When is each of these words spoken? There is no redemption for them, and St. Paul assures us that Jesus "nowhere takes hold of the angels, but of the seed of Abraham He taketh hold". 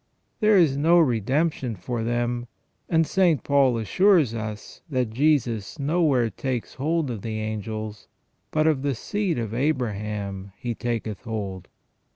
There 0.39 0.57
is 0.57 0.77
no 0.77 0.97
redemption 0.97 1.75
for 1.75 2.03
them, 2.03 2.47
and 2.89 3.05
St. 3.05 3.43
Paul 3.43 3.77
assures 3.77 4.33
us 4.33 4.81
that 4.89 5.11
Jesus 5.11 5.77
"nowhere 5.77 6.31
takes 6.31 6.73
hold 6.73 7.11
of 7.11 7.21
the 7.21 7.39
angels, 7.39 8.07
but 8.49 8.65
of 8.65 8.81
the 8.81 8.95
seed 8.95 9.37
of 9.37 9.53
Abraham 9.53 10.53
He 10.57 10.73
taketh 10.73 11.21
hold". 11.25 11.67